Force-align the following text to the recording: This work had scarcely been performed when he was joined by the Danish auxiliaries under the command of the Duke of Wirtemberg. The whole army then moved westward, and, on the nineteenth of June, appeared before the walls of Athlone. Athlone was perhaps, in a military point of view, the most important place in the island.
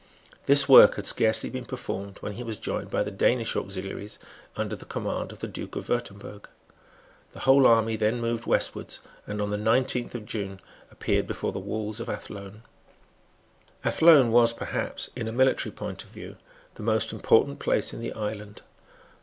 This 0.47 0.67
work 0.67 0.95
had 0.95 1.05
scarcely 1.05 1.51
been 1.51 1.63
performed 1.65 2.17
when 2.23 2.31
he 2.31 2.41
was 2.41 2.57
joined 2.57 2.89
by 2.89 3.03
the 3.03 3.11
Danish 3.11 3.55
auxiliaries 3.55 4.17
under 4.55 4.75
the 4.75 4.83
command 4.87 5.31
of 5.31 5.41
the 5.41 5.47
Duke 5.47 5.75
of 5.75 5.89
Wirtemberg. 5.89 6.49
The 7.33 7.41
whole 7.41 7.67
army 7.67 7.97
then 7.97 8.19
moved 8.19 8.47
westward, 8.47 8.95
and, 9.27 9.39
on 9.39 9.51
the 9.51 9.59
nineteenth 9.59 10.15
of 10.15 10.25
June, 10.25 10.59
appeared 10.89 11.27
before 11.27 11.51
the 11.51 11.59
walls 11.59 11.99
of 11.99 12.09
Athlone. 12.09 12.63
Athlone 13.85 14.31
was 14.31 14.53
perhaps, 14.53 15.11
in 15.15 15.27
a 15.27 15.31
military 15.31 15.71
point 15.71 16.03
of 16.03 16.09
view, 16.09 16.35
the 16.73 16.81
most 16.81 17.13
important 17.13 17.59
place 17.59 17.93
in 17.93 17.99
the 18.01 18.13
island. 18.13 18.63